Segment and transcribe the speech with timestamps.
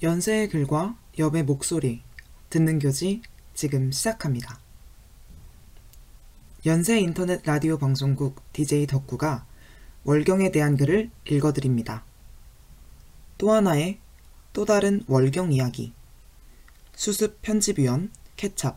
[0.00, 2.02] 연세의 글과 엽의 목소리
[2.50, 3.20] 듣는 교지
[3.52, 4.60] 지금 시작합니다.
[6.66, 9.44] 연세 인터넷 라디오 방송국 DJ 덕구가
[10.04, 12.04] 월경에 대한 글을 읽어드립니다.
[13.38, 13.98] 또 하나의
[14.52, 15.92] 또 다른 월경 이야기
[16.94, 18.74] 수습 편집위원 케찹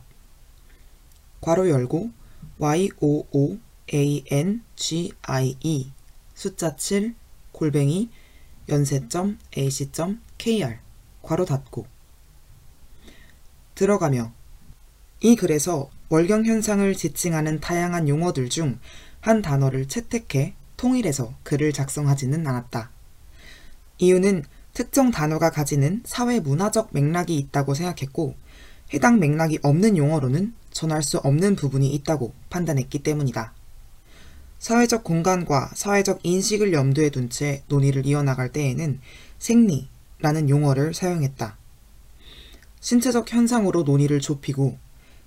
[1.41, 2.09] 괄호 열고
[2.57, 3.61] y-o-o-a-n-g-i-e
[6.33, 7.13] 숫자 7
[7.51, 8.09] 골뱅이
[8.69, 9.51] 연세.ac.kr
[11.21, 11.85] 괄호 닫고
[13.75, 14.31] 들어가며
[15.21, 18.79] 이 글에서 월경 현상을 지칭하는 다양한 용어들 중
[19.21, 22.89] 한 단어를 채택해 통일해서 글을 작성하지는 않았다.
[23.99, 24.43] 이유는
[24.73, 28.35] 특정 단어가 가지는 사회 문화적 맥락이 있다고 생각했고
[28.93, 33.53] 해당 맥락이 없는 용어로는 전할 수 없는 부분이 있다고 판단했기 때문이다.
[34.57, 38.99] 사회적 공간과 사회적 인식을 염두에 둔 채 논의를 이어나갈 때에는
[39.38, 39.88] 생리
[40.21, 41.57] 라는 용어를 사용했다.
[42.79, 44.77] 신체적 현상으로 논의를 좁히고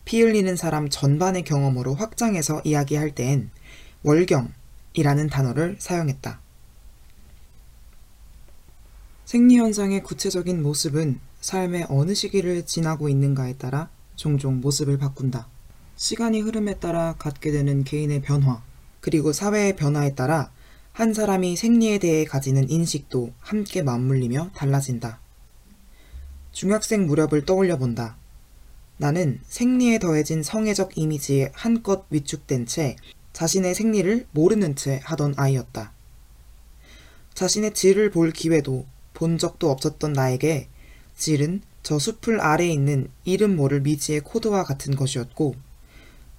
[0.04, 3.50] 피 흘리는 사람 전반의 경험으로 확장해서 이야기할 때엔
[4.02, 6.40] 월경이라는 단어를 사용했다.
[9.24, 15.48] 생리현상의 구체적인 모습은 삶의 어느 시기를 지나고 있는가에 따라 종종 모습을 바꾼다.
[15.96, 18.62] 시간이 흐름에 따라 갖게 되는 개인의 변화,
[19.00, 20.50] 그리고 사회의 변화에 따라
[20.94, 25.18] 한 사람이 생리에 대해 가지는 인식도 함께 맞물리며 달라진다.
[26.52, 28.16] 중학생 무렵을 떠올려 본다.
[28.98, 32.94] 나는 생리에 더해진 성애적 이미지에 한껏 위축된 채
[33.32, 35.92] 자신의 생리를 모르는 채 하던 아이였다.
[37.34, 40.68] 자신의 질을 볼 기회도 본 적도 없었던 나에게
[41.16, 45.56] 질은 저 숲을 아래에 있는 이름 모를 미지의 코드와 같은 것이었고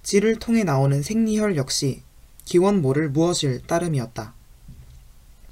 [0.02, 2.00] 질을 통해 나오는 생리혈 역시
[2.46, 4.35] 기원 모를 무엇일 따름이었다.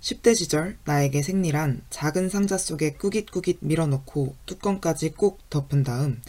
[0.04, 6.20] 10대 시절 나에게 생리란 작은 상자 속에 꾸깃꾸깃 밀어넣고 뚜껑까지 꼭 덮은 다음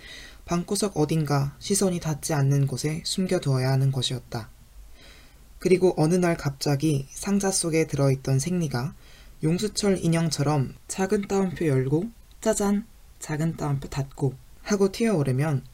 [0.46, 4.50] 방구석 어딘가 시선이 닿지 않는 곳에 숨겨두어야 하는 것이었다.
[5.60, 8.96] 그리고 어느 날 갑자기 상자 속에 들어있던 생리가
[9.44, 12.06] 용수철 인형처럼 작은 따옴표 열고
[12.40, 12.88] 짜잔
[13.20, 15.66] 작은 따옴표 닫고 하고 튀어오르면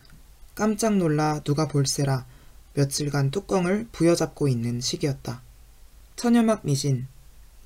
[0.56, 2.26] 깜짝 놀라 누가 볼세라
[2.74, 5.44] 며칠간 뚜껑을 부여잡고 있는 시기였다.
[6.16, 7.08] 천연막 미신,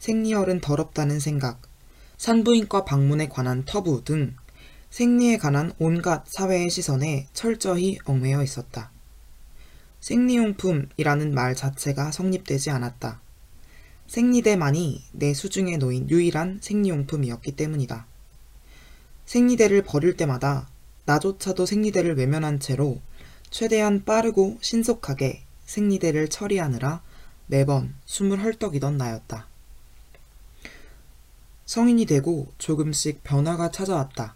[0.05, 1.63] 생리혈은 더럽다는 생각,
[2.17, 4.35] 산부인과 방문에 관한 터부 등
[4.91, 8.91] 생리에 관한 온갖 사회의 시선에 철저히 얽매여 있었다.
[10.01, 13.19] 생리용품이라는 말 자체가 성립되지 않았다.
[14.05, 18.05] 생리대만이 내 수중에 놓인 유일한 생리용품이었기 때문이다.
[19.25, 20.69] 생리대를 버릴 때마다
[21.05, 23.01] 나조차도 생리대를 외면한 채로
[23.49, 27.01] 최대한 빠르고 신속하게 생리대를 처리하느라
[27.47, 29.54] 매번 숨을 헐떡이던 나였다.
[31.65, 34.35] 성인이 되고 조금씩 변화가 찾아왔다.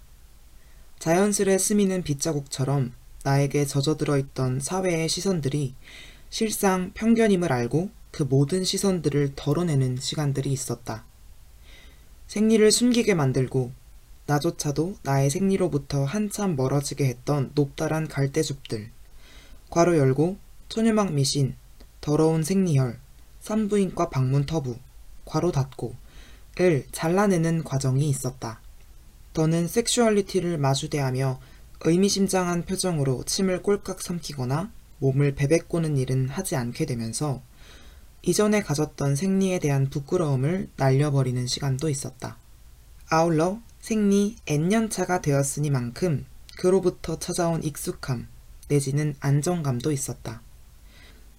[0.98, 5.76] 자연스레 스미는 빗자국처럼 나에게 젖어들어 있던 사회의 시선들이
[6.30, 11.06] 실상 편견임을 알고 그 모든 시선들을 덜어내는 시간들이 있었다.
[12.28, 13.72] 생리를 숨기게 만들고
[14.26, 18.90] 나조차도 나의 생리로부터 한참 멀어지게 했던 높다란 갈대숲들.
[19.70, 20.38] 괄호 열고
[20.68, 21.56] 처녀막 미신,
[22.02, 23.00] 더러운 생리혈,
[23.40, 24.78] 산부인과 방문 터부,
[25.26, 25.96] 괄호 닫고
[26.60, 28.62] 을 잘라내는 과정이 있었다.
[29.34, 31.40] 더는 sexuality를 마주대하며
[31.82, 37.42] 의미심장한 표정으로 침을 꼴깍 삼키거나 몸을 베베꼬는 일은 하지 않게 되면서
[38.22, 42.38] 이전에 가졌던 생리에 대한 부끄러움을 날려버리는 시간도 있었다.
[43.10, 46.26] 아울러 생리 N년차가 되었으니만큼
[46.58, 48.28] 그로부터 찾아온 익숙함
[48.68, 50.42] 내지는 안정감도 있었다.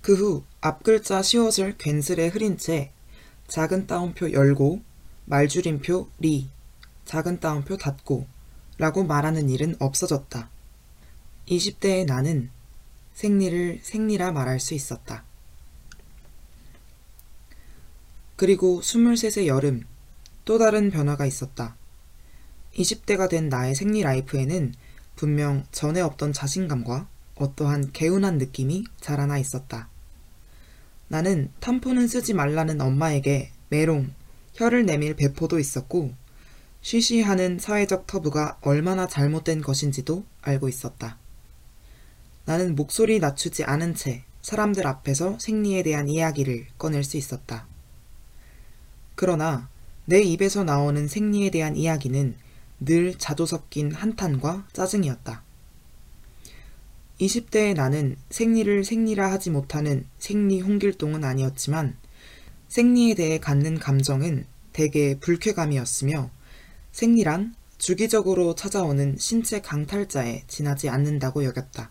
[0.00, 2.92] 그 후 앞글자 시옷을 괜스레 흐린 채
[3.48, 4.80] 작은 따옴표 열고
[5.30, 6.48] 말줄임표 리
[7.04, 8.26] 작은 따옴표 닫고
[8.78, 10.50] 라고 말하는 일은 없어졌다.
[11.46, 12.50] 20대의 나는
[13.14, 15.22] 생리를 생리라 말할 수 있었다.
[18.34, 19.84] 그리고 23세 여름
[20.44, 21.76] 또 다른 변화가 있었다.
[22.74, 24.74] 20대가 된 나의 생리 라이프에는
[25.14, 27.06] 분명 전에 없던 자신감과
[27.36, 29.88] 어떠한 개운한 느낌이 자라나 있었다.
[31.06, 34.12] 나는 탐포는 쓰지 말라는 엄마에게 메롱,
[34.54, 36.12] 혀를 내밀 배포도 있었고
[36.82, 41.18] 쉬쉬하는 사회적 터부가 얼마나 잘못된 것인지도 알고 있었다.
[42.46, 47.66] 나는 목소리 낮추지 않은 채 사람들 앞에서 생리에 대한 이야기를 꺼낼 수 있었다.
[49.14, 49.68] 그러나
[50.06, 52.34] 내 입에서 나오는 생리에 대한 이야기는
[52.80, 55.42] 늘 자조 섞인 한탄과 짜증이었다.
[57.20, 61.96] 20대의 나는 생리를 생리라 하지 못하는 생리 홍길동은 아니었지만
[62.70, 66.30] 생리에 대해 갖는 감정은 대개 불쾌감이었으며
[66.92, 71.90] 생리란 주기적으로 찾아오는 신체 강탈자에 지나지 않는다고 여겼다.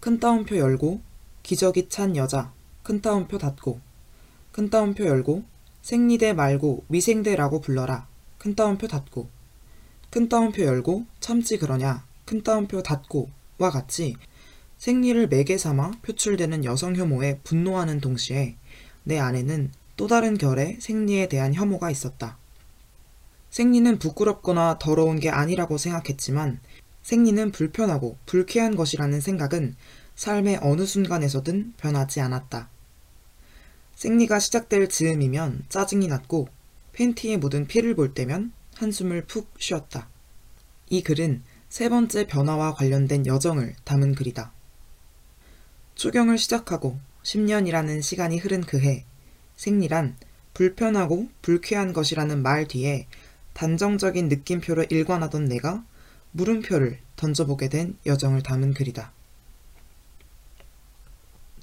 [0.00, 1.00] 큰 따옴표 열고
[1.44, 2.52] 기저귀 찬 여자
[2.82, 3.80] 큰 따옴표 닫고
[4.50, 5.44] 큰 따옴표 열고
[5.82, 8.08] 생리대 말고 미생대라고 불러라
[8.38, 9.28] 큰 따옴표 닫고
[10.10, 14.16] 큰 따옴표 열고 참지 그러냐 큰 따옴표 닫고 와 같이
[14.78, 18.56] 생리를 매개 삼아 표출되는 여성 혐오에 분노하는 동시에
[19.08, 22.36] 내 안에는 또 다른 결의 생리에 대한 혐오가 있었다.
[23.48, 26.60] 생리는 부끄럽거나 더러운 게 아니라고 생각했지만
[27.02, 29.76] 생리는 불편하고 불쾌한 것이라는 생각은
[30.14, 32.68] 삶의 어느 순간에서든 변하지 않았다.
[33.94, 36.48] 생리가 시작될 즈음이면 짜증이 났고
[36.92, 40.10] 팬티에 묻은 피를 볼 때면 한숨을 푹 쉬었다.
[40.90, 44.52] 이 글은 세 번째 변화와 관련된 여정을 담은 글이다.
[45.94, 49.04] 추경을 시작하고 10년이라는 시간이 흐른 그 해,
[49.54, 50.16] 생리란
[50.54, 53.06] 불편하고 불쾌한 것이라는 말 뒤에
[53.52, 55.84] 단정적인 느낌표를 일관하던 내가
[56.32, 59.12] 물음표를 던져보게 된 여정을 담은 글이다.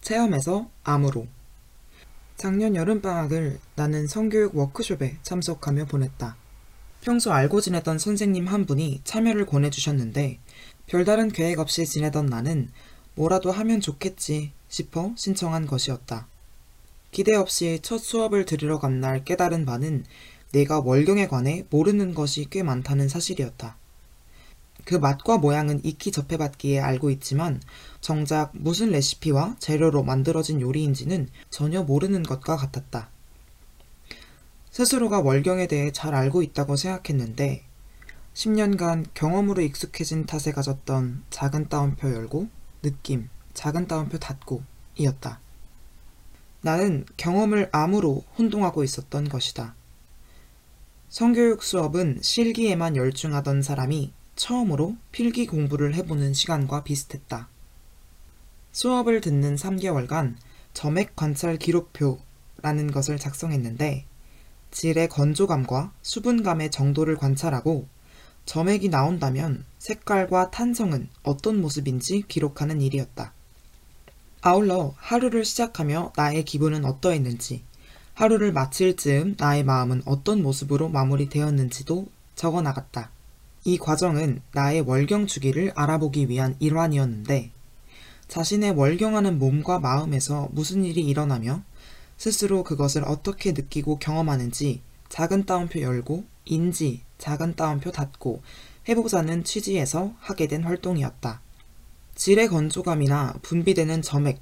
[0.02, 1.26] 체험에서 암으로
[2.36, 6.36] 작년 여름방학을 나는 성교육 워크숍에 참석하며 보냈다.
[7.02, 10.40] 평소 알고 지내던 선생님 한 분이 참여를 권해주셨는데
[10.86, 12.70] 별다른 계획 없이 지내던 나는
[13.16, 16.28] 뭐라도 하면 좋겠지 싶어 신청한 것이었다.
[17.12, 20.06] 기대 없이 첫 수업을 들으러 간 날 깨달은 바는
[20.52, 23.78] 내가 월경에 관해 모르는 것이 꽤 많다는 사실이었다.
[24.86, 27.62] 그 맛과 모양은 익히 접해봤기에 알고 있지만
[28.02, 33.10] 정작 무슨 레시피와 재료로 만들어진 요리인지는 전혀 모르는 것과 같았다.
[34.72, 37.64] 스스로가 월경에 대해 잘 알고 있다고 생각했는데
[38.34, 42.50] 10년간 경험으로 익숙해진 탓에 가졌던 작은 따옴표 열고
[42.82, 44.62] 느낌, 작은 따옴표 닫고
[44.98, 45.40] 이었다.
[46.62, 49.76] 나는 경험을 암으로 혼동하고 있었던 것이다.
[51.10, 57.48] 성교육 수업은 실기에만 열중하던 사람이 처음으로 필기 공부를 해보는 시간과 비슷했다.
[58.72, 60.36] 수업을 듣는 3개월간
[60.74, 64.06] 점액 관찰 기록표라는 것을 작성했는데
[64.72, 67.88] 질의 건조감과 수분감의 정도를 관찰하고
[68.46, 73.35] 점액이 나온다면 색깔과 탄성은 어떤 모습인지 기록하는 일이었다.
[74.48, 77.64] 아울러 하루를 시작하며 나의 기분은 어떠했는지,
[78.14, 82.06] 하루를 마칠 즈음 나의 마음은 어떤 모습으로 마무리되었는지도
[82.36, 83.10] 적어 나갔다.
[83.64, 87.50] 이 과정은 나의 월경 주기를 알아보기 위한 일환이었는데
[88.28, 91.64] 자신의 월경하는 몸과 마음에서 무슨 일이 일어나며
[92.16, 98.44] 스스로 그것을 어떻게 느끼고 경험하는지 작은 따옴표 열고 인지 작은 따옴표 닫고
[98.88, 101.42] 해보자는 취지에서 하게 된 활동이었다.
[102.16, 104.42] 질의 건조감이나 분비되는 점액,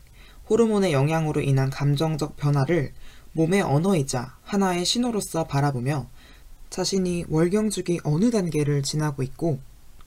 [0.49, 2.93] 호르몬의 영향으로 인한 감정적 변화를
[3.31, 6.07] 몸의 언어이자 하나의 신호로서 바라보며
[6.69, 9.59] 자신이 월경 주기 어느 단계를 지나고 있고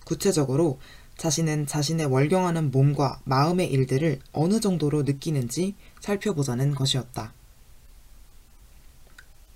[0.04, 0.78] 구체적으로
[1.16, 7.32] 자신은 자신의 월경하는 몸과 마음의 일들을 어느 정도로 느끼는지 살펴보자는 것이었다.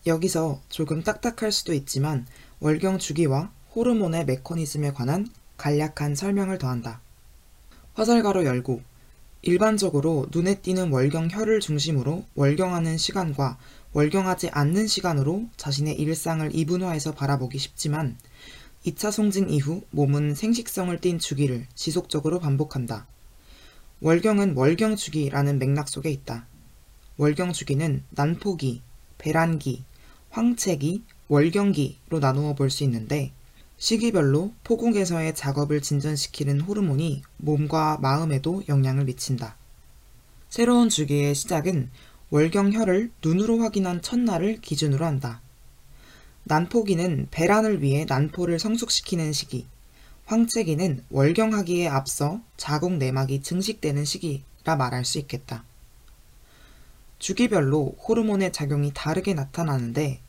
[0.07, 2.27] 여기서 조금 딱딱할 수도 있지만
[2.61, 5.29] 월경 주기와 호르몬의 메커니즘에 관한
[5.59, 7.03] 간략한 설명을 더한다.
[8.01, 8.81] 화살가로 열고
[9.43, 13.59] 일반적으로 눈에 띄는 월경혈을 중심으로 월경하는 시간과
[13.93, 18.17] 월경하지 않는 시간으로 자신의 일상을 이분화해서 바라보기 쉽지만
[18.87, 23.07] 2차 송진 이후 몸은 생식성을 띤 주기를 지속적으로 반복한다.
[24.01, 26.47] 월경은 월경 주기라는 맥락 속에 있다.
[27.19, 28.81] 월경 주기는 난포기,
[29.19, 29.85] 배란기,
[30.31, 33.33] 황체기, 월경기로 나누어 볼 수 있는데
[33.81, 39.57] 시기별로 포궁에서의 작업을 진전시키는 호르몬이 몸과 마음에도 영향을 미친다.
[40.51, 41.89] 새로운 주기의 시작은
[42.29, 45.41] 월경혈을 눈으로 확인한 첫날을 기준으로 한다.
[46.45, 49.67] 난포기는 배란을 위해 난포를 성숙시키는 시기,
[50.27, 55.65] 황체기는 월경하기에 앞서 자궁 내막이 증식되는 시기라 말할 수 있겠다.
[57.19, 60.21] 주기별로 호르몬의 작용이 다르게 나타나는데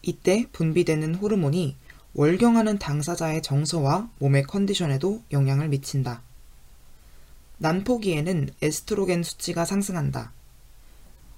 [0.00, 1.76] 이때 분비되는 호르몬이
[2.18, 6.22] 월경하는 당사자의 정서와 몸의 컨디션에도 영향을 미친다.
[7.58, 10.32] 난포기에는 에스트로겐 수치가 상승한다.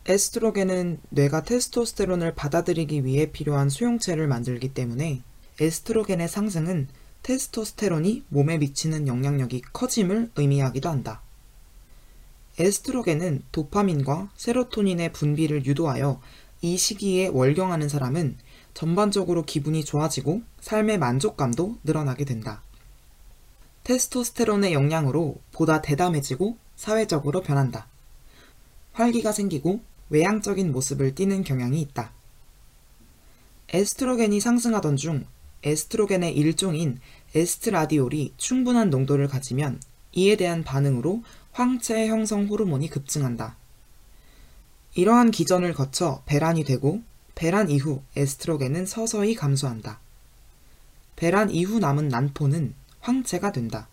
[0.07, 5.23] 에스트로겐은 뇌가 테스토스테론을 받아들이기 위해 필요한 수용체를 만들기 때문에
[5.61, 6.87] 에스트로겐의 상승은
[7.25, 11.23] 테스토스테론이 몸에 미치는 영향력이 커짐을 의미하기도 한다.
[12.57, 16.21] 에스트로겐은 도파민과 세로토닌의 분비를 유도하여
[16.63, 18.37] 이 시기에 월경하는 사람은
[18.79, 22.63] 전반적으로 기분이 좋아지고 삶의 만족감도 늘어나게 된다.
[23.83, 27.89] 테스토스테론의 영향으로 보다 대담해지고 사회적으로 변한다.
[28.93, 29.81] 활기가 생기고
[30.11, 32.13] 외향적인 모습을 띠는 경향이 있다.
[33.71, 35.27] 에스트로겐이 상승하던 중
[35.65, 37.01] 에스트로겐의 일종인
[37.35, 39.81] 에스트라디올이 충분한 농도를 가지면
[40.13, 43.57] 이에 대한 반응으로 황체 형성 호르몬이 급증한다.
[44.95, 47.03] 이러한 기전을 거쳐 배란이 되고
[47.39, 50.01] 배란 이후 에스트로겐은 서서히 감소한다.
[51.15, 53.87] 배란 이후 남은 난포는 황체가 된다.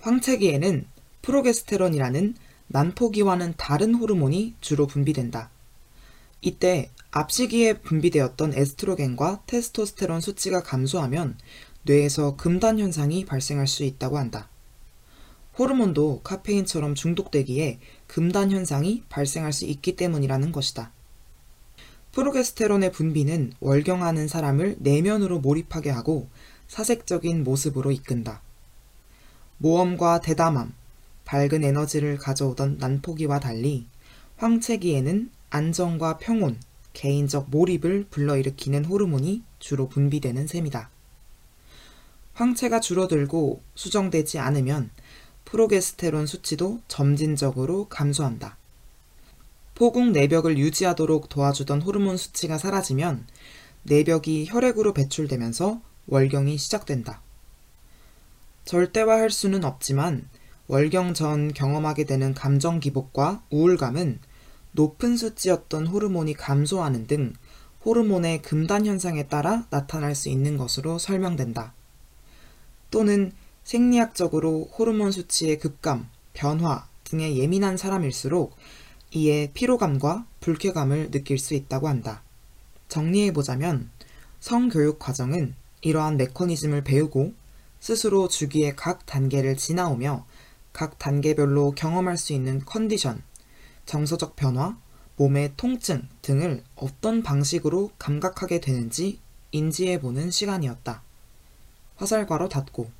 [0.00, 0.86] 황체기에는
[1.22, 2.36] 프로게스테론이라는
[2.68, 5.50] 난포기와는 다른 호르몬이 주로 분비된다.
[6.40, 11.36] 이때 앞시기에 분비되었던 에스트로겐과 테스토스테론 수치가 감소하면
[11.82, 14.48] 뇌에서 금단 현상이 발생할 수 있다고 한다.
[15.58, 20.92] 호르몬도 카페인처럼 중독되기에 금단 현상이 발생할 수 있기 때문이라는 것이다.
[22.16, 26.30] 프로게스테론의 분비는 월경하는 사람을 내면으로 몰입하게 하고
[26.66, 28.40] 사색적인 모습으로 이끈다.
[29.58, 30.72] 모험과 대담함,
[31.26, 33.86] 밝은 에너지를 가져오던 난포기와 달리
[34.38, 36.58] 황체기에는 안정과 평온,
[36.94, 40.88] 개인적 몰입을 불러일으키는 호르몬이 주로 분비되는 셈이다.
[42.32, 44.88] 황체가 줄어들고 수정되지 않으면
[45.44, 48.56] 프로게스테론 수치도 점진적으로 감소한다.
[49.76, 53.26] 포궁 내벽을 유지하도록 도와주던 호르몬 수치가 사라지면
[53.82, 57.20] 내벽이 혈액으로 배출되면서 월경이 시작된다.
[58.64, 60.30] 절대화할 수는 없지만
[60.68, 64.18] 월경 전 경험하게 되는 감정 기복과 우울감은
[64.72, 67.34] 높은 수치였던 호르몬이 감소하는 등
[67.84, 71.74] 호르몬의 금단 현상에 따라 나타날 수 있는 것으로 설명된다.
[72.90, 73.30] 또는
[73.62, 78.56] 생리학적으로 호르몬 수치의 급감, 변화 등에 예민한 사람일수록
[79.16, 82.22] 이에 피로감과 불쾌감을 느낄 수 있다고 한다.
[82.88, 83.88] 정리해보자면
[84.40, 87.32] 성교육 과정은 이러한 메커니즘을 배우고
[87.80, 90.26] 스스로 주기의 각 단계를 지나오며
[90.74, 93.22] 각 단계별로 경험할 수 있는 컨디션,
[93.86, 94.76] 정서적 변화,
[95.16, 99.18] 몸의 통증 등을 어떤 방식으로 감각하게 되는지
[99.50, 101.02] 인지해보는 시간이었다.
[101.96, 102.90] 화살괄호 닫고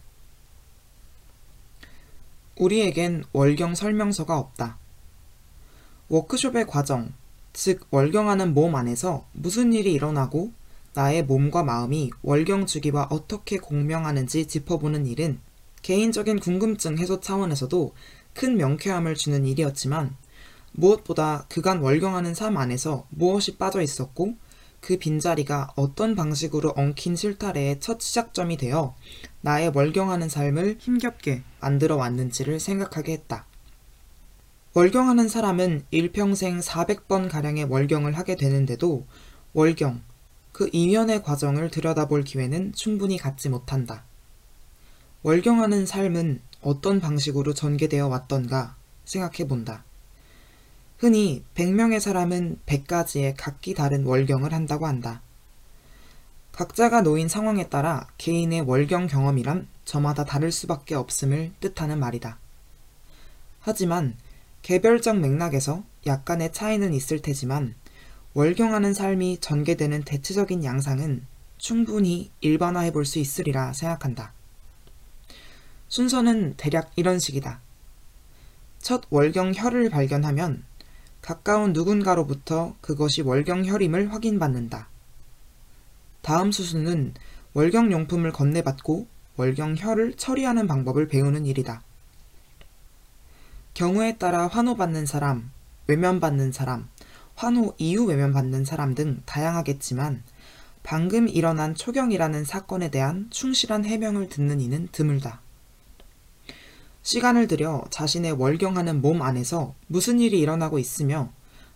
[2.57, 4.79] 우리에겐 월경 설명서가 없다.
[6.09, 7.13] 워크숍의 과정,
[7.53, 10.53] 즉 월경하는 몸 안에서 무슨 일이 일어나고
[10.95, 15.41] 나의 몸과 마음이 월경 주기와 어떻게 공명하는지 짚어보는 일은
[15.83, 17.93] 개인적인 궁금증 해소 차원에서도
[18.35, 20.17] 큰 명쾌함을 주는 일이었지만
[20.73, 24.37] 무엇보다 그간 월경하는 삶 안에서 무엇이 빠져 있었고
[24.81, 28.95] 그 빈자리가 어떤 방식으로 엉킨 실타래의 첫 시작점이 되어
[29.41, 33.47] 나의 월경하는 삶을 힘겹게 만들어 왔는지를 생각하게 했다.
[34.77, 39.07] 월경하는 사람은 일평생 400번 가량의 월경을 하게 되는데도
[39.55, 40.03] 월경,
[40.53, 44.05] 그 이면의 과정을 들여다볼 기회는 충분히 갖지 못한다.
[45.23, 49.83] 월경하는 삶은 어떤 방식으로 전개되어 왔던가 생각해 본다.
[50.99, 55.23] 흔히 100명의 사람은 100가지의 각기 다른 월경을 한다고 한다.
[56.53, 62.39] 각자가 놓인 상황에 따라 개인의 월경 경험이란 저마다 다를 수밖에 없음을 뜻하는 말이다.
[63.61, 64.15] 하지만
[64.67, 67.77] 개별적 맥락에서 약간의 차이는 있을 테지만
[68.35, 71.25] 월경하는 삶이 전개되는 대체적인 양상은
[71.57, 74.33] 충분히 일반화해 볼 수 있으리라 생각한다.
[75.87, 77.61] 순서는 대략 이런 식이다.
[78.81, 80.65] 첫 월경 혈을 발견하면
[81.23, 84.89] 가까운 누군가로부터 그것이 월경 혈임을 확인받는다.
[86.23, 87.15] 다음 수순은
[87.55, 89.07] 월경 용품을 건네받고
[89.37, 91.85] 월경 혈을 처리하는 방법을 배우는 일이다.
[93.77, 95.51] 경우에 따라 환호받는 사람,
[95.87, 96.89] 외면받는 사람,
[97.35, 100.23] 환호 이후 외면받는 사람 등 다양하겠지만
[100.83, 105.43] 방금 일어난 초경이라는 사건에 대한 충실한 해명을 듣는 이는 드물다.
[107.03, 111.31] 시간을 들여 자신의 월경하는 몸 안에서 무슨 일이 일어나고 있으며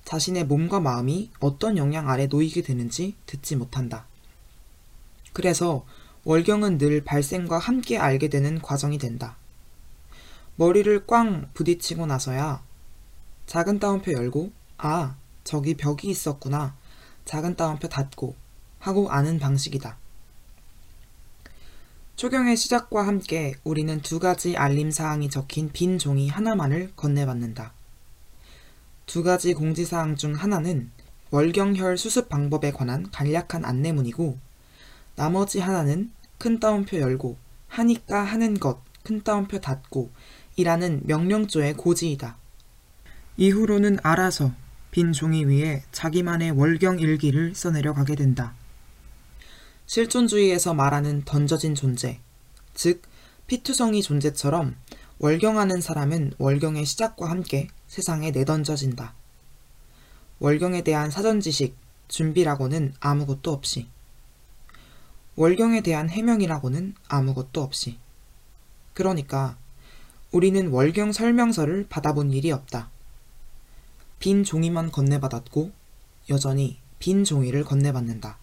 [0.06, 4.06] 자신의 몸과 마음이 어떤 영향 아래 놓이게 되는지 듣지 못한다.
[5.34, 5.84] 그래서
[6.24, 9.36] 월경은 늘 발생과 함께 알게 되는 과정이 된다.
[10.60, 12.62] 머리를 꽝 부딪히고 나서야
[13.46, 16.76] 작은 따옴표 열고, 아, 저기 벽이 있었구나.
[17.24, 18.36] 작은 따옴표 닫고
[18.78, 19.96] 하고 아는 방식이다.
[22.16, 27.72] 초경의 시작과 함께 우리는 두 가지 알림사항이 적힌 빈 종이 하나만을 건네받는다.
[29.06, 30.90] 두 가지 공지사항 중 하나는
[31.30, 34.36] 월경혈 수습 방법에 관한 간략한 안내문이고
[35.16, 37.38] 나머지 하나는 큰 따옴표 열고
[37.68, 40.10] 하니까 하는 것 큰 따옴표 닫고
[40.60, 42.36] 이라는 명령조의 고지이다.
[43.36, 44.52] 이후로는 알아서
[44.90, 48.54] 빈 종이 위에 자기만의 월경 일기를 써내려 가게 된다.
[49.86, 52.20] 실존주의에서 말하는 던져진 존재,
[52.74, 53.02] 즉
[53.46, 54.76] 피투성이 존재처럼
[55.18, 59.14] 월경하는 사람은 월경의 시작과 함께 세상에 내던져진다.
[60.38, 61.76] 월경에 대한 사전 지식,
[62.08, 63.88] 준비라고는 아무것도 없이.
[65.36, 67.98] 월경에 대한 해명이라고는 아무것도 없이.
[68.94, 69.56] 그러니까
[70.32, 72.90] 우리는 월경 설명서를 받아본 일이 없다.
[74.20, 75.72] 빈 종이만 건네받았고
[76.28, 78.38] 여전히 빈 종이를 건네받는다.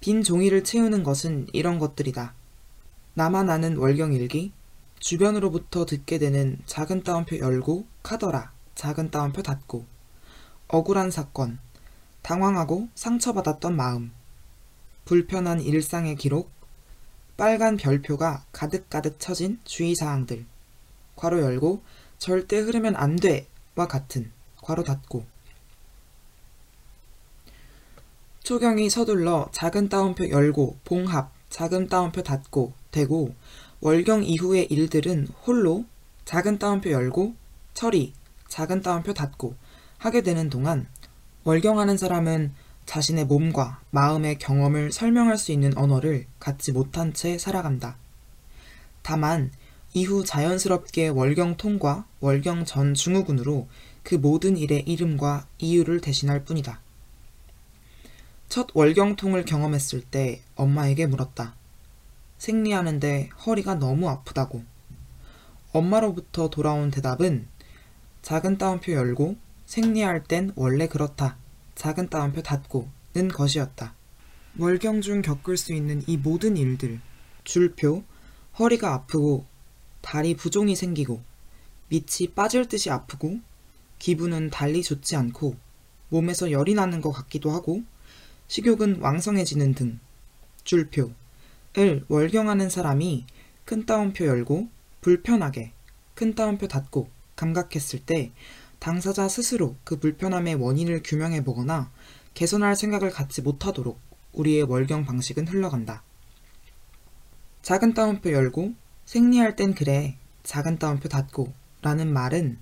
[0.00, 2.34] 빈 종이를 채우는 것은 이런 것들이다.
[3.14, 4.52] 나만 아는 월경일기,
[4.98, 9.86] 주변으로부터 듣게 되는 작은 따옴표 열고 카더라, 작은 따옴표 닫고,
[10.68, 11.58] 억울한 사건,
[12.20, 14.12] 당황하고 상처받았던 마음,
[15.06, 16.50] 불편한 일상의 기록,
[17.36, 20.46] 빨간 별표가 가득가득 쳐진 주의사항들,
[21.16, 21.82] 괄호 열고,
[22.18, 23.46] 절대 흐르면 안 돼!
[23.74, 25.24] 와 같은, 괄호 닫고,
[28.42, 33.34] 초경이 서둘러 작은 따옴표 열고, 봉합, 작은 따옴표 닫고, 되고,
[33.80, 35.84] 월경 이후의 일들은 홀로
[36.24, 37.34] 작은 따옴표 열고,
[37.74, 38.14] 처리,
[38.48, 39.54] 작은 따옴표 닫고
[39.98, 40.88] 하게 되는 동안
[41.44, 42.54] 월경하는 사람은
[42.86, 47.96] 자신의 몸과 마음의 경험을 설명할 수 있는 언어를 갖지 못한 채 살아간다.
[49.02, 49.50] 다만
[49.92, 53.68] 이후 자연스럽게 월경통과 월경 전 증후군으로
[54.02, 56.80] 그 모든 일의 이름과 이유를 대신할 뿐이다.
[58.48, 61.54] 첫 월경통을 경험했을 때 엄마에게 물었다.
[62.38, 64.62] 생리하는데 허리가 너무 아프다고.
[65.72, 67.48] 엄마로부터 돌아온 대답은
[68.22, 71.36] 작은 따옴표 열고 생리할 땐 원래 그렇다.
[71.76, 73.94] 작은 따옴표 닫고는 것이었다.
[74.58, 77.00] 월경 중 겪을 수 있는 이 모든 일들.
[77.44, 78.02] 줄표,
[78.58, 79.46] 허리가 아프고
[80.00, 81.22] 다리 부종이 생기고
[81.88, 83.38] 밑이 빠질 듯이 아프고
[83.98, 85.56] 기분은 달리 좋지 않고
[86.08, 87.82] 몸에서 열이 나는 것 같기도 하고
[88.48, 90.00] 식욕은 왕성해지는 등
[90.64, 91.12] 줄표,
[91.78, 93.26] 을 월경하는 사람이
[93.64, 94.68] 큰 따옴표 열고
[95.02, 95.72] 불편하게
[96.14, 98.32] 큰 따옴표 닫고 감각했을 때
[98.78, 101.90] 당사자 스스로 그 불편함의 원인을 규명해 보거나
[102.34, 103.98] 개선할 생각을 갖지 못하도록
[104.32, 106.02] 우리의 월경 방식은 흘러간다.
[107.62, 112.58] 작은 따옴표 열고 생리할 땐 그래 작은 따옴표 닫고 라는 말은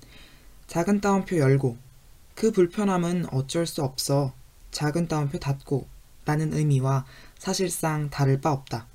[0.66, 1.76] 작은 따옴표 열고
[2.34, 4.32] 그 불편함은 어쩔 수 없어
[4.70, 5.86] 작은 따옴표 닫고
[6.24, 7.04] 라는 의미와
[7.38, 8.86] 사실상 다를 바 없다.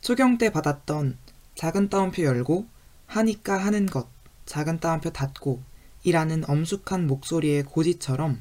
[0.00, 1.18] 초경 때 받았던
[1.54, 2.66] 작은 따옴표 열고
[3.06, 4.08] 하니까 하는 것
[4.46, 5.62] 작은 따옴표 닫고
[6.04, 8.40] 이라는 엄숙한 목소리의 고지처럼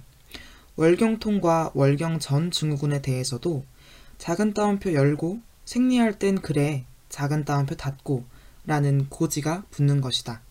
[0.76, 3.63] 월경통과 월경 전 증후군에 대해서도
[4.17, 8.26] 작은 따옴표 열고 생리할 땐 그래 작은 따옴표 닫고
[8.65, 10.41] 라는 고지가 붙는 것이다.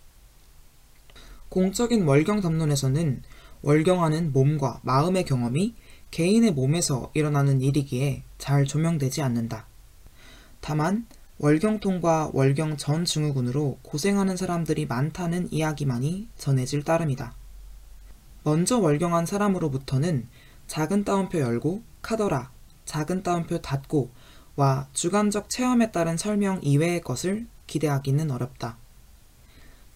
[1.48, 3.22] 공적인 월경 담론에서는
[3.62, 5.74] 월경하는 몸과 마음의 경험이
[6.10, 9.66] 개인의 몸에서 일어나는 일이기에 잘 조명되지 않는다.
[10.60, 11.06] 다만
[11.42, 17.34] 월경통과 월경 전 증후군으로 고생하는 사람들이 많다는 이야기만이 전해질 따름이다.
[18.44, 20.28] 먼저 월경한 사람으로부터는
[20.68, 22.52] 작은 따옴표 열고 카더라,
[22.84, 24.12] 작은 따옴표 닫고
[24.54, 28.76] 와 주관적 체험에 따른 설명 이외의 것을 기대하기는 어렵다.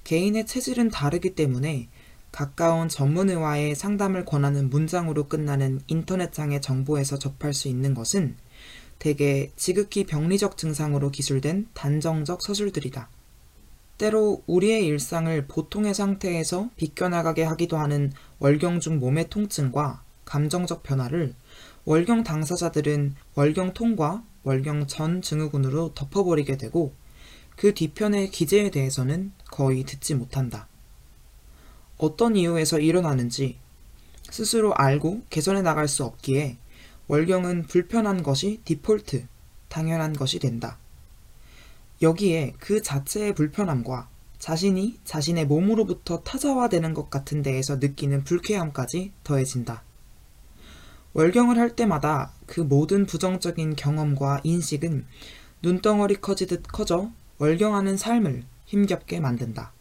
[0.03, 1.89] 개인의 체질은 다르기 때문에
[2.33, 8.37] 가까운 전문의와의 상담을 권하는 문장으로 끝나는 인터넷상의 정보에서 접할 수 있는 것은
[8.99, 13.09] 대개 지극히 병리적 증상으로 기술된 단정적 서술들이다.
[13.99, 21.35] 때로 우리의 일상을 보통의 상태에서 비껴나가게 하기도 하는 월경 중 몸의 통증과 감정적 변화를
[21.85, 26.95] 월경 당사자들은 월경통과 월경 전 증후군으로 덮어버리게 되고
[27.57, 30.69] 그 뒤편의 기제에 대해서는 거의 듣지 못한다.
[31.97, 33.59] 어떤 이유에서 일어나는지
[34.31, 36.59] 스스로 알고 개선해 나갈 수 없기에
[37.09, 39.27] 월경은 불편한 것이 디폴트,
[39.69, 40.79] 당연한 것이 된다.
[42.03, 49.83] 여기에 그 자체의 불편함과 자신이 자신의 몸으로부터 타자화되는 것 같은 데에서 느끼는 불쾌함까지 더해진다.
[51.14, 55.07] 월경을 할 때마다 그 모든 부정적인 경험과 인식은
[55.62, 59.73] 눈덩어리 커지듯 커져 월경하는 삶을 힘겹게 만든다.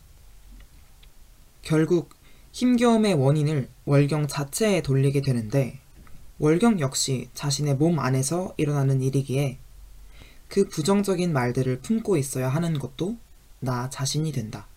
[1.61, 2.15] 결국
[2.53, 5.81] 힘겨움의 원인을 월경 자체에 돌리게 되는데
[6.37, 9.57] 월경 역시 자신의 몸 안에서 일어나는 일이기에
[10.49, 13.17] 그 부정적인 말들을 품고 있어야 하는 것도
[13.61, 14.67] 나 자신이 된다.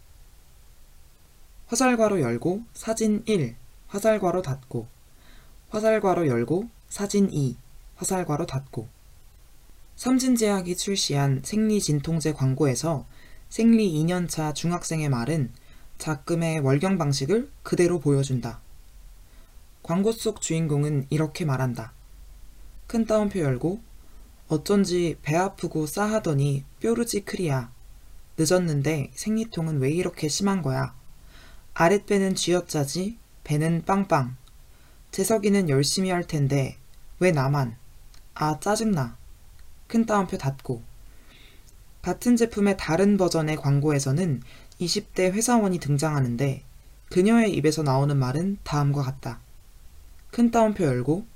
[1.66, 3.56] 화살괄호 열고 사진 1,
[3.88, 4.86] 화살괄호 닫고
[5.70, 7.56] 화살괄호 열고 사진 2,
[7.96, 8.88] 화살괄호 닫고
[9.96, 13.04] 삼진제약이 출시한 생리진통제 광고에서
[13.48, 15.52] 생리 2년차 중학생의 말은
[15.98, 18.60] 작금의 월경 방식을 그대로 보여준다.
[19.88, 21.94] 광고 속 주인공은 이렇게 말한다.
[22.86, 23.80] 큰 따옴표 열고
[24.48, 27.72] 어쩐지 배 아프고 싸하더니 뾰루지 크리야.
[28.36, 30.94] 늦었는데 생리통은 왜 이렇게 심한 거야.
[31.72, 34.36] 아랫배는 쥐어짜지 배는 빵빵.
[35.10, 36.76] 재석이는 열심히 할 텐데
[37.18, 37.78] 왜 나만.
[38.34, 39.16] 아 짜증나.
[39.86, 40.82] 큰 따옴표 닫고
[42.02, 44.42] 같은 제품의 다른 버전의 광고에서는
[44.82, 46.62] 20대 회사원이 등장하는데
[47.08, 49.47] 그녀의 입에서 나오는 말은 다음과 같다.
[50.30, 51.26] 큰 따옴표 열고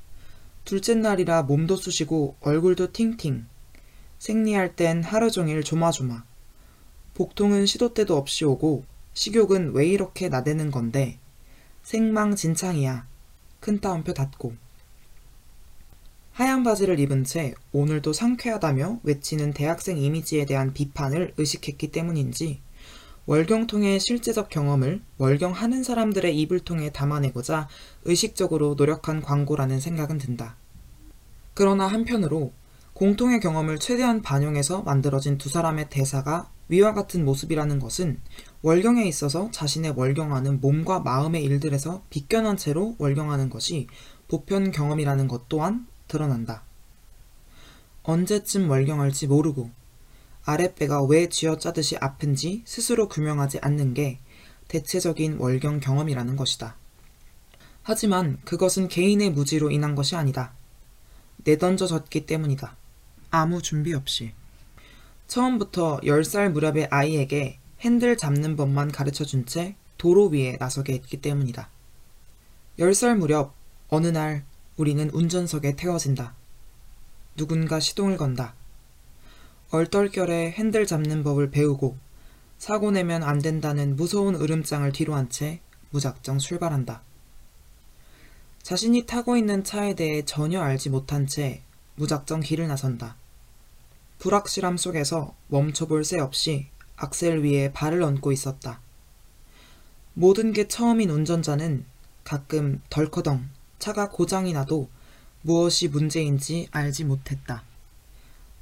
[0.65, 3.47] 둘째 날이라 몸도 쑤시고 얼굴도 팅팅.
[4.19, 6.25] 생리할 땐 하루 종일 조마조마.
[7.15, 11.19] 복통은 시도 때도 없이 오고 식욕은 왜 이렇게 나대는 건데
[11.83, 13.07] 생망진창이야.
[13.61, 14.55] 큰 따옴표 닫고.
[16.33, 22.61] 하얀 바지를 입은 채 오늘도 상쾌하다며 외치는 대학생 이미지에 대한 비판을 의식했기 때문인지
[23.27, 27.69] 월경통의 실제적 경험을 월경하는 사람들의 입을 통해 담아내고자
[28.05, 30.57] 의식적으로 노력한 광고라는 생각은 든다.
[31.55, 32.53] 그러나 한편으로
[32.95, 38.21] 공통의 경험을 최대한 반영해서 만들어진 두 사람의 대사가 위와 같은 모습이라는 것은
[38.63, 43.87] 월경에 있어서 자신의 월경하는 몸과 마음의 일들에서 비껴난 채로 월경하는 것이
[44.29, 46.65] 보편 경험이라는 것 또한 드러난다.
[48.03, 49.71] 언제쯤 월경할지 모르고
[50.45, 54.19] 아랫배가 왜 쥐어짜듯이 아픈지 스스로 규명하지 않는 게
[54.69, 56.77] 대체적인 월경 경험이라는 것이다.
[57.83, 60.53] 하지만 그것은 개인의 무지로 인한 것이 아니다.
[61.45, 62.77] 내던져졌기 때문이다.
[63.31, 64.33] 아무 준비 없이.
[65.27, 71.69] 처음부터 10살 무렵의 아이에게 핸들 잡는 법만 가르쳐 준 채 도로 위에 나서게 했기 때문이다.
[72.79, 73.55] 10살 무렵
[73.89, 74.45] 어느 날
[74.77, 76.35] 우리는 운전석에 태워진다.
[77.37, 78.55] 누군가 시동을 건다.
[79.73, 81.97] 얼떨결에 핸들 잡는 법을 배우고
[82.59, 87.01] 사고 내면 안 된다는 무서운 으름장을 뒤로 한 채 무작정 출발한다.
[88.63, 91.63] 자신이 타고 있는 차에 대해 전혀 알지 못한 채
[91.95, 93.17] 무작정 길을 나선다.
[94.19, 98.79] 불확실함 속에서 멈춰볼 새 없이 악셀 위에 발을 얹고 있었다.
[100.13, 101.87] 모든 게 처음인 운전자는
[102.25, 104.91] 가끔 덜커덩 차가 고장이 나도
[105.41, 107.65] 무엇이 문제인지 알지 못했다.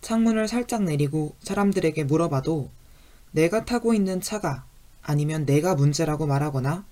[0.01, 2.71] 창문을 살짝 내리고 사람들에게 물어봐도
[3.33, 4.65] 내가 타고 있는 차가
[5.03, 6.85] 아니면 내가 문제라고 말하거나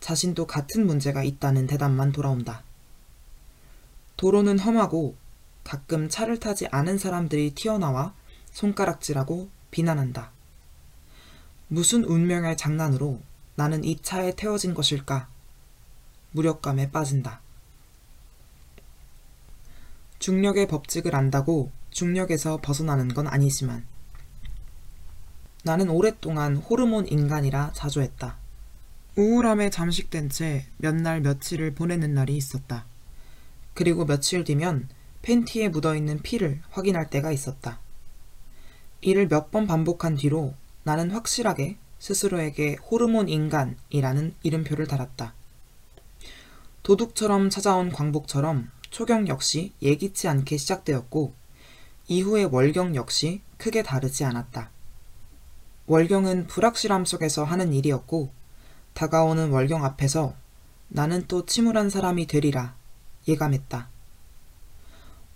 [0.00, 2.62] 자신도 같은 문제가 있다는 대답만 돌아온다.
[4.16, 5.16] 도로는 험하고
[5.64, 8.14] 가끔 차를 타지 않은 사람들이 튀어나와
[8.52, 10.30] 손가락질하고 비난한다.
[11.68, 13.20] 무슨 운명의 장난으로
[13.56, 15.28] 나는 이 차에 태워진 것일까?
[16.32, 17.40] 무력감에 빠진다.
[20.18, 23.86] 중력의 법칙을 안다고 중력에서 벗어나는 건 아니지만
[25.64, 28.36] 나는 오랫동안 호르몬 인간이라 자조했다.
[29.16, 32.84] 우울함에 잠식된 채 몇 날 며칠을 보내는 날이 있었다.
[33.72, 34.90] 그리고 며칠 뒤면
[35.22, 37.80] 팬티에 묻어있는 피를 확인할 때가 있었다.
[39.00, 45.32] 이를 몇 번 반복한 뒤로 나는 확실하게 스스로에게 호르몬 인간이라는 이름표를 달았다.
[46.82, 51.45] 도둑처럼 찾아온 광복처럼 초경 역시 예기치 않게 시작되었고
[52.08, 54.70] 이후의 월경 역시 크게 다르지 않았다.
[55.86, 58.30] 월경은 불확실함 속에서 하는 일이었고
[58.94, 60.34] 다가오는 월경 앞에서
[60.88, 62.76] 나는 또 침울한 사람이 되리라
[63.28, 63.88] 예감했다.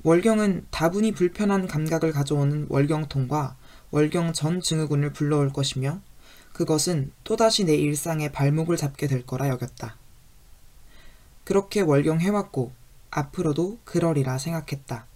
[0.02, 3.56] 월경은 다분히 불편한 감각을 가져오는 월경통과
[3.90, 6.00] 월경 전 증후군을 불러올 것이며
[6.52, 9.96] 그것은 또다시 내 일상의 발목을 잡게 될 거라 여겼다.
[11.44, 12.72] 그렇게 월경해왔고
[13.10, 15.09] 앞으로도 그러리라 생각했다.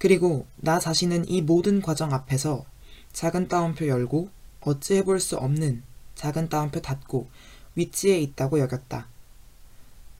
[0.00, 2.64] 그리고 나 자신은 이 모든 과정 앞에서
[3.12, 4.30] 작은 따옴표 열고
[4.62, 5.82] 어찌 해볼 수 없는
[6.14, 7.28] 작은 따옴표 닫고
[7.74, 9.08] 위치에 있다고 여겼다.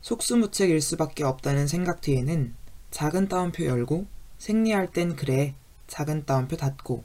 [0.03, 2.55] 속수무책일 수밖에 없다는 생각 뒤에는
[2.91, 4.05] 작은 따옴표 열고
[4.37, 5.55] 생리할 땐 그래
[5.87, 7.03] 작은 따옴표 닫고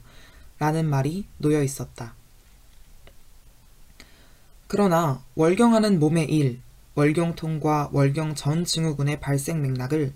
[0.58, 2.14] 라는 말이 놓여 있었다.
[4.66, 6.60] 그러나 월경하는 몸의 일,
[6.94, 10.12] 월경통과 월경 전 증후군의 발생 맥락을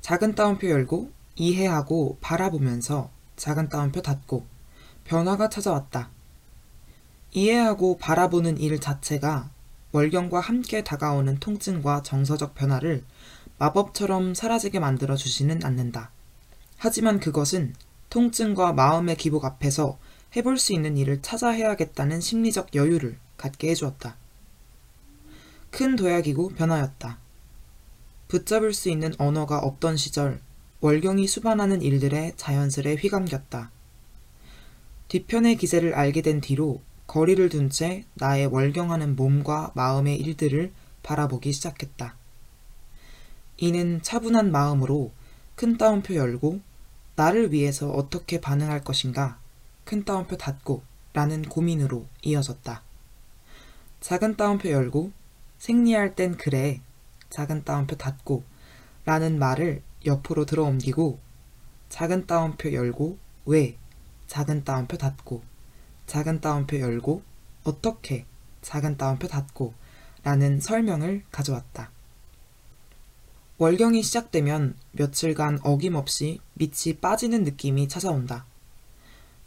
[0.00, 4.46] 작은 따옴표 열고 이해하고 바라보면서 작은 따옴표 닫고
[5.04, 6.10] 변화가 찾아왔다.
[7.32, 9.50] 이해하고 바라보는 일 자체가
[9.92, 13.04] 월경과 함께 다가오는 통증과 정서적 변화를
[13.58, 16.10] 마법처럼 사라지게 만들어 주지는 않는다.
[16.76, 17.74] 하지만 그것은
[18.10, 19.98] 통증과 마음의 기복 앞에서
[20.36, 24.16] 해볼 수 있는 일을 찾아 해야겠다는 심리적 여유를 갖게 해주었다.
[25.70, 27.18] 큰 도약이고 변화였다.
[28.28, 30.40] 붙잡을 수 있는 언어가 없던 시절
[30.84, 33.70] 월경이 수반하는 일들에 자연스레 휘감겼다.
[35.08, 42.14] 뒤편의 기세를 알게 된 뒤로 거리를 둔 채 나의 월경하는 몸과 마음의 일들을 바라보기 시작했다.
[43.56, 45.10] 이는 차분한 마음으로
[45.54, 46.60] 큰 따옴표 열고
[47.16, 49.38] 나를 위해서 어떻게 반응할 것인가
[49.84, 50.82] 큰 따옴표 닫고
[51.14, 52.82] 라는 고민으로 이어졌다.
[54.02, 55.12] 작은 따옴표 열고
[55.56, 56.82] 생리할 땐 그래.
[57.30, 58.44] 작은 따옴표 닫고.
[59.06, 61.18] 라는 말을 옆으로 들어 옮기고
[61.88, 63.76] 작은 따옴표 열고 왜
[64.26, 65.42] 작은 따옴표 닫고
[66.06, 67.22] 작은 따옴표 열고
[67.64, 68.26] 어떻게
[68.62, 69.74] 작은 따옴표 닫고
[70.22, 71.90] 라는 설명을 가져왔다.
[73.58, 78.46] 월경이 시작되면 며칠간 어김없이 밑이 빠지는 느낌이 찾아온다.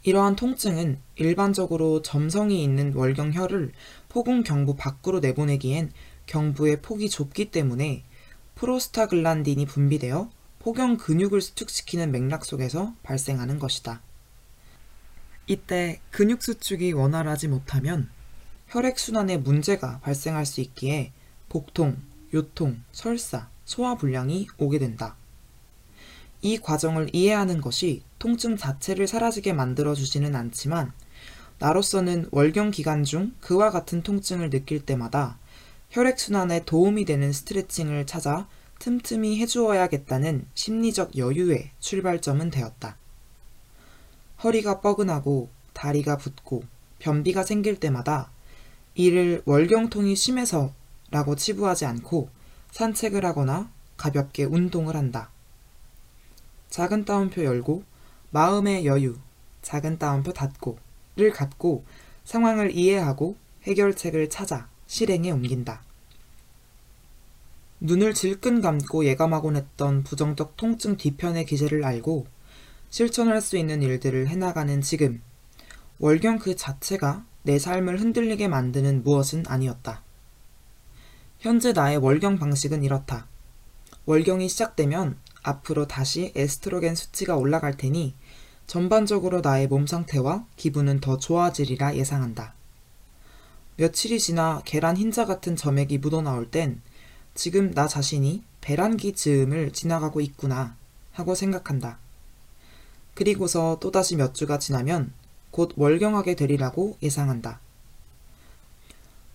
[0.04, 3.72] 이러한 통증은 일반적으로 점성이 있는 월경혈을
[4.08, 5.92] 포궁 경부 밖으로 내보내기엔
[6.26, 8.04] 경부의 폭이 좁기 때문에
[8.54, 14.00] 프로스타글란딘이 분비되어 포경 근육을 수축시키는 맥락 속에서 발생하는 것이다.
[15.46, 18.10] 이때 근육 수축이 원활하지 못하면
[18.68, 21.12] 혈액순환에 문제가 발생할 수 있기에
[21.48, 21.96] 복통,
[22.34, 25.16] 요통, 설사, 소화불량이 오게 된다.
[26.42, 30.92] 이 과정을 이해하는 것이 통증 자체를 사라지게 만들어주지는 않지만
[31.58, 35.38] 나로서는 월경 기간 중 그와 같은 통증을 느낄 때마다
[35.90, 38.46] 혈액순환에 도움이 되는 스트레칭을 찾아
[38.78, 42.96] 틈틈이 해주어야겠다는 심리적 여유의 출발점은 되었다.
[44.44, 46.62] 허리가 뻐근하고 다리가 붓고
[46.98, 48.30] 변비가 생길 때마다
[48.94, 50.72] 이를 월경통이 심해서
[51.10, 52.28] 라고 치부하지 않고
[52.72, 55.30] 산책을 하거나 가볍게 운동을 한다.
[56.70, 57.82] 작은 따옴표 열고
[58.30, 59.16] 마음의 여유,
[59.62, 61.84] 작은 따옴표 닫고를 갖고
[62.24, 65.87] 상황을 이해하고 해결책을 찾아 실행에 옮긴다.
[67.80, 72.26] 눈을 질끈 감고 예감하곤 했던 부정적 통증 뒤편의 기제를 알고
[72.90, 75.22] 실천할 수 있는 일들을 해나가는 지금,
[75.98, 80.02] 월경 그 자체가 내 삶을 흔들리게 만드는 무엇은 아니었다.
[81.38, 83.26] 현재 나의 월경 방식은 이렇다.
[84.06, 88.14] 월경이 시작되면 앞으로 다시 에스트로겐 수치가 올라갈 테니
[88.66, 92.54] 전반적으로 나의 몸 상태와 기분은 더 좋아지리라 예상한다.
[93.76, 96.82] 며칠이 지나 계란 흰자 같은 점액이 묻어나올 땐
[97.38, 100.74] 지금 나 자신이 배란기 즈음을 지나가고 있구나
[101.12, 102.00] 하고 생각한다.
[103.14, 105.12] 그리고서 또다시 몇 주가 지나면
[105.52, 107.60] 곧 월경하게 되리라고 예상한다.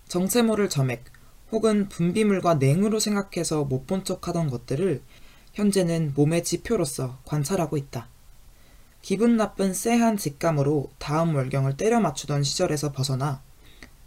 [0.06, 1.02] 정체 모를 점액
[1.50, 5.00] 혹은 분비물과 냉으로 생각해서 못 본 척 하던 것들을
[5.54, 8.08] 현재는 몸의 지표로서 관찰하고 있다.
[9.00, 13.40] 기분 나쁜 쎄한 직감으로 다음 월경을 때려 맞추던 시절에서 벗어나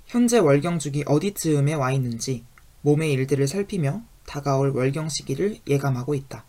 [0.05, 2.45] 현재 월경 주기 어디쯤에 와 있는지
[2.87, 6.45] 몸의 일들을 살피며 다가올 월경 시기를 예감하고 있다.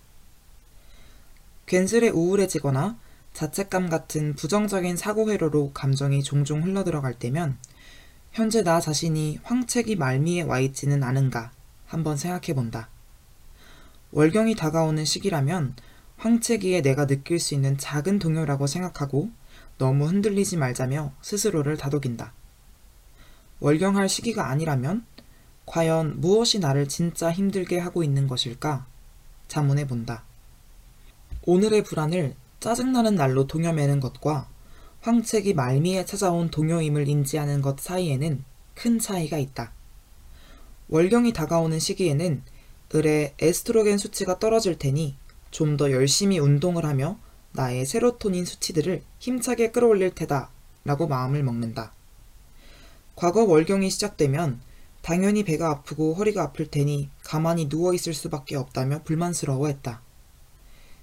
[1.66, 2.96] 괜스레 우울해지거나
[3.32, 7.58] 자책감 같은 부정적인 사고 회로로 감정이 종종 흘러들어갈 때면
[8.30, 11.50] 현재 나 자신이 황책이 말미에 와 있지는 않은가
[11.86, 12.88] 한번 생각해 본다.
[14.12, 15.74] 월경이 다가오는 시기라면
[16.18, 19.30] 황책이에 내가 느낄 수 있는 작은 동요라고 생각하고
[19.76, 22.32] 너무 흔들리지 말자며 스스로를 다독인다.
[23.58, 25.04] 월경할 시기가 아니라면
[25.68, 28.86] 과연 무엇이 나를 진짜 힘들게 하고 있는 것일까?
[29.48, 30.24] 자문해 본다.
[31.44, 34.48] 오늘의 불안을 짜증나는 날로 동여매는 것과
[35.02, 38.42] 황책이 말미에 찾아온 동요임을 인지하는 것 사이에는
[38.74, 39.72] 큰 차이가 있다.
[40.88, 42.42] 월경이 다가오는 시기에는
[42.94, 45.16] 을의 에스트로겐 수치가 떨어질 테니
[45.50, 47.18] 좀 더 열심히 운동을 하며
[47.52, 50.50] 나의 세로토닌 수치들을 힘차게 끌어올릴 테다
[50.84, 51.92] 라고 마음을 먹는다.
[53.16, 54.60] 과거 월경이 시작되면
[55.02, 60.02] 당연히 배가 아프고 허리가 아플 테니 가만히 누워 있을 수밖에 없다며 불만스러워 했다.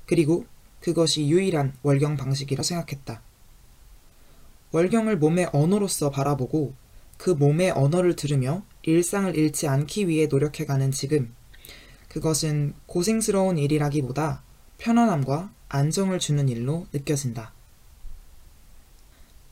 [0.06, 0.46] 그리고
[0.82, 3.22] 그것이 유일한 월경 방식이라 생각했다.
[4.72, 6.74] 월경을 몸의 언어로서 바라보고
[7.18, 11.34] 그 몸의 언어를 들으며 일상을 잃지 않기 위해 노력해가는 지금,
[12.10, 14.44] 그것은 고생스러운 일이라기보다
[14.78, 17.54] 편안함과 안정을 주는 일로 느껴진다.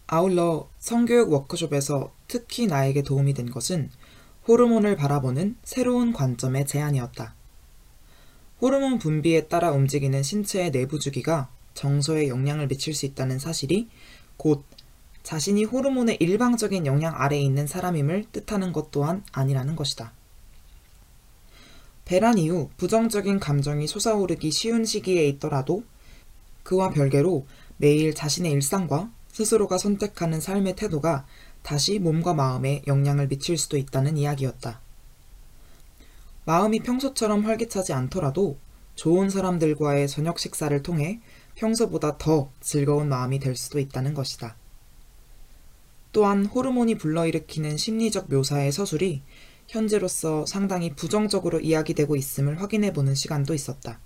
[0.07, 3.89] 아울러 성교육 워크숍에서 특히 나에게 도움이 된 것은
[4.47, 7.35] 호르몬을 바라보는 새로운 관점의 제안이었다.
[8.61, 13.89] 호르몬 분비에 따라 움직이는 신체의 내부 주기가 정서에 영향을 미칠 수 있다는 사실이
[14.37, 14.63] 곧
[15.23, 20.11] 자신이 호르몬의 일방적인 영향 아래에 있는 사람임을 뜻하는 것 또한 아니라는 것이다.
[22.05, 25.83] 배란 이후 부정적인 감정이 솟아오르기 쉬운 시기에 있더라도
[26.63, 27.45] 그와 별개로
[27.77, 31.25] 매일 자신의 일상과 스스로가 선택하는 삶의 태도가
[31.63, 34.81] 다시 몸과 마음에 영향을 미칠 수도 있다는 이야기였다.
[36.45, 38.57] 마음이 평소처럼 활기차지 않더라도
[38.95, 41.21] 좋은 사람들과의 저녁 식사를 통해
[41.55, 44.55] 평소보다 더 즐거운 마음이 될 수도 있다는 것이다.
[46.11, 49.23] 또한 호르몬이 불러일으키는 심리적 묘사의 서술이
[49.67, 53.99] 현재로서 상당히 부정적으로 이야기되고 있음을 확인해 보는 시간도 있었다.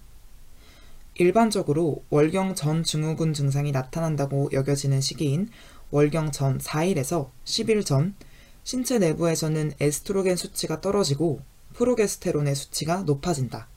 [1.16, 5.50] 일반적으로 월경 전 증후군 증상이 나타난다고 여겨지는 시기인
[5.92, 8.16] 월경 전 4일에서 10일 전
[8.64, 11.42] 신체 내부에서는 에스트로겐 수치가 떨어지고
[11.74, 13.68] 프로게스테론의 수치가 높아진다.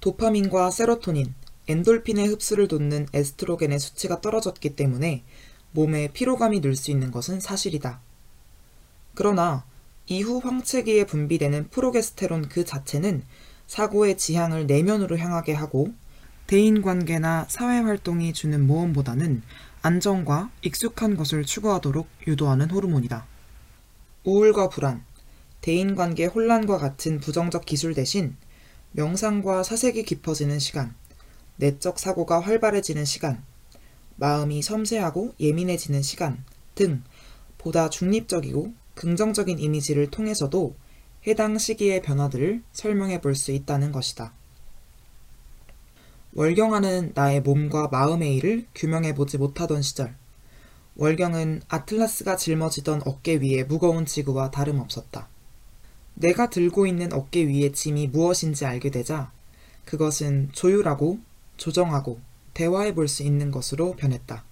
[0.00, 1.34] 도파민과 세로토닌,
[1.68, 5.24] 엔돌핀의 흡수를 돕는 에스트로겐의 수치가 떨어졌기 때문에
[5.72, 8.00] 몸에 피로감이 늘 수 있는 것은 사실이다.
[9.14, 9.64] 그러나
[10.06, 13.24] 이후 황체기에 분비되는 프로게스테론 그 자체는
[13.66, 15.92] 사고의 지향을 내면으로 향하게 하고
[16.54, 19.42] 대인관계나 사회활동이 주는 모험보다는
[19.82, 23.26] 안정과 익숙한 것을 추구하도록 유도하는 호르몬이다.
[24.22, 25.04] 우울과 불안,
[25.62, 28.36] 대인관계 혼란과 같은 부정적 기술 대신
[28.92, 30.94] 명상과 사색이 깊어지는 시간,
[31.56, 33.42] 내적 사고가 활발해지는 시간,
[34.14, 36.44] 마음이 섬세하고 예민해지는 시간
[36.76, 37.02] 등
[37.58, 40.76] 보다 중립적이고 긍정적인 이미지를 통해서도
[41.26, 44.32] 해당 시기의 변화들을 설명해 볼 수 있다는 것이다.
[46.36, 50.16] 월경하는 나의 몸과 마음의 일을 규명해 보지 못하던 시절,
[50.96, 55.28] 월경은 아틀라스가 짊어지던 어깨 위에 무거운 지구와 다름없었다.
[56.14, 59.30] 내가 들고 있는 어깨 위의 짐이 무엇인지 알게 되자
[59.84, 61.18] 그것은 조율하고
[61.56, 62.20] 조정하고
[62.52, 64.44] 대화해 볼 수 있는 것으로 변했다.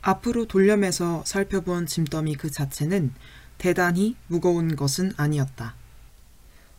[0.00, 3.12] 앞으로 돌려매서 살펴본 짐더미 그 자체는
[3.58, 5.74] 대단히 무거운 것은 아니었다.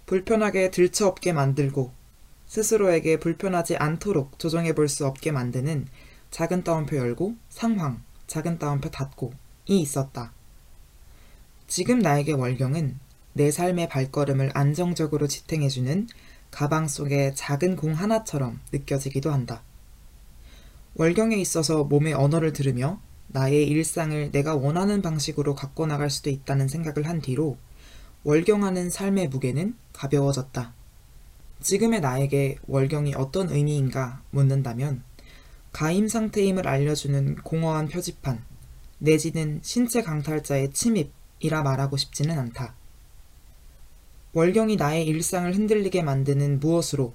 [0.08, 1.99] 불편하게 들쳐없게 만들고
[2.50, 5.88] 스스로에게 불편하지 않도록 조정해 볼 수 없게 만드는
[6.32, 9.34] 작은 따옴표 열고 상황, 작은 따옴표 닫고
[9.68, 10.34] 이 있었다.
[11.68, 12.98] 지금 나에게 월경은
[13.34, 16.08] 내 삶의 발걸음을 안정적으로 지탱해주는
[16.50, 19.62] 가방 속의 작은 공 하나처럼 느껴지기도 한다.
[20.96, 27.08] 월경에 있어서 몸의 언어를 들으며 나의 일상을 내가 원하는 방식으로 갖고 나갈 수도 있다는 생각을
[27.08, 27.58] 한 뒤로
[28.24, 30.79] 월경하는 삶의 무게는 가벼워졌다.
[31.62, 35.04] 지금의 나에게 월경이 어떤 의미인가 묻는다면
[35.72, 38.44] 가임 상태임을 알려주는 공허한 표지판
[38.98, 42.76] 내지는 신체 강탈자의 침입이라 말하고 싶지는 않다.
[44.34, 47.14] 월경이 나의 일상을 흔들리게 만드는 무엇으로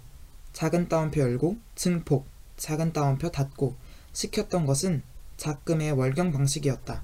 [0.53, 2.27] 작은 따옴표 열고 증폭,
[2.57, 3.77] 작은 따옴표 닫고
[4.13, 5.03] 시켰던 것은
[5.37, 7.03] 작금의 월경 방식이었다.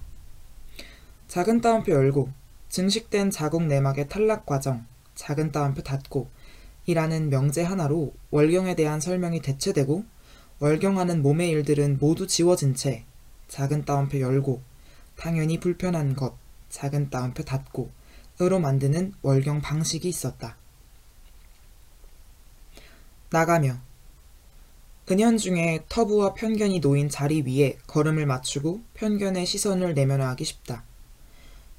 [1.29, 2.31] 작은 따옴표 열고
[2.68, 6.29] 증식된 자국 내막의 탈락 과정, 작은 따옴표 닫고
[6.90, 10.05] 이라는 명제 하나로 월경에 대한 설명이 대체되고
[10.59, 13.05] 월경하는 몸의 일들은 모두 지워진 채
[13.48, 14.61] 작은 따옴표 열고
[15.16, 16.35] 당연히 불편한 것,
[16.68, 17.90] 작은 따옴표 닫고
[18.40, 20.57] 으로 만드는 월경 방식이 있었다.
[23.31, 23.79] 나가며
[25.11, 30.85] 은연중에 터부와 편견이 놓인 자리 위에 걸음을 맞추고 편견의 시선을 내면화하기 쉽다.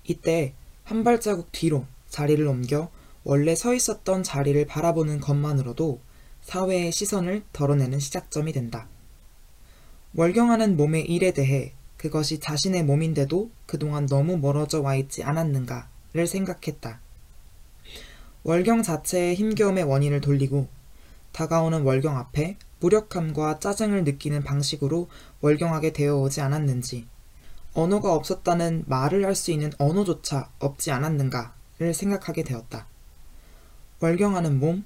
[0.06, 2.90] 이때 한 발자국 뒤로 자리를 옮겨
[3.24, 6.00] 원래 서 있었던 자리를 바라보는 것만으로도
[6.42, 8.88] 사회의 시선을 덜어내는 시작점이 된다.
[10.16, 17.00] 월경하는 몸의 일에 대해 그것이 자신의 몸인데도 그동안 너무 멀어져 와 있지 않았는가 를 생각했다.
[18.44, 20.68] 월경 자체의 힘겨움의 원인을 돌리고
[21.32, 25.08] 다가오는 월경 앞에 무력함과 짜증을 느끼는 방식으로
[25.40, 27.08] 월경하게 되어 오지 않았는지,
[27.74, 32.88] 언어가 없었다는 말을 할 수 있는 언어조차 없지 않았는가를 생각하게 되었다.
[34.02, 34.84] 월경하는 몸,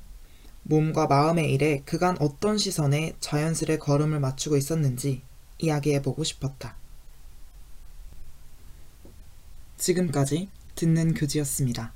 [0.63, 5.21] 몸과 마음의 일에 그간 어떤 시선에 자연스레 걸음을 맞추고 있었는지
[5.57, 6.75] 이야기해보고 싶었다.
[9.77, 11.93] 지금까지 듣는 교지였습니다.